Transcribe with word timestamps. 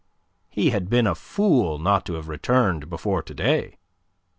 He 0.49 0.71
had 0.71 0.89
been 0.89 1.05
a 1.05 1.13
fool 1.13 1.77
not 1.77 2.07
to 2.07 2.13
have 2.15 2.27
returned 2.27 2.89
before 2.89 3.21
to 3.21 3.33
day. 3.35 3.77